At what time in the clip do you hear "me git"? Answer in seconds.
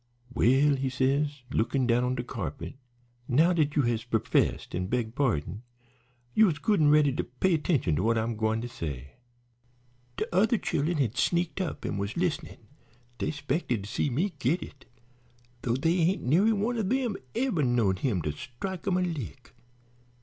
14.09-14.63